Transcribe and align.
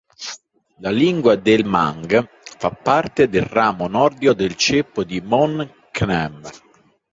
La 0.79 0.89
lingua 0.89 1.35
dei 1.35 1.61
Mang 1.61 2.27
fa 2.57 2.71
parte 2.71 3.29
del 3.29 3.43
ramo 3.43 3.87
nordico 3.87 4.33
del 4.33 4.55
ceppo 4.55 5.05
Mon-Khmer. 5.05 6.39